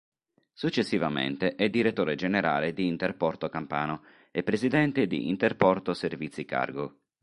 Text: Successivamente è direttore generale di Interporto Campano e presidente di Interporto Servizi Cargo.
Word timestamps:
Successivamente 0.51 1.53
è 1.53 1.69
direttore 1.69 2.15
generale 2.15 2.73
di 2.73 2.87
Interporto 2.87 3.49
Campano 3.49 4.03
e 4.31 4.41
presidente 4.41 5.05
di 5.05 5.29
Interporto 5.29 5.93
Servizi 5.93 6.43
Cargo. 6.43 7.01